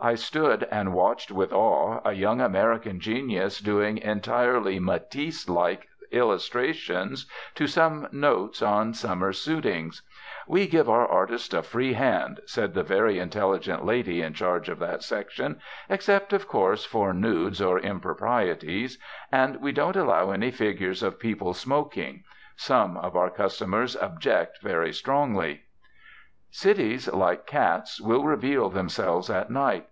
[0.00, 7.28] I stood and watched with awe a young American genius doing entirely Matisse like illustrations
[7.56, 10.02] to some notes on summer suitings.
[10.46, 14.78] "We give our artists a free hand," said the very intelligent lady in charge of
[14.78, 18.98] that section; "except, of course, for nudes or improprieties.
[19.32, 22.22] And we don't allow any figures of people smoking.
[22.54, 25.62] Some of our customers object very strongly...."
[26.50, 29.86] Cities, like cats, will reveal themselves at night.